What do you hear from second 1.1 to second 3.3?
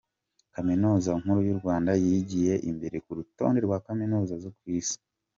Nkuru y’u Rwanda yigiye imbere ku